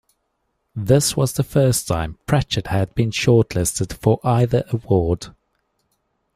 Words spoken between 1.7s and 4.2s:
time Pratchett had been shortlisted for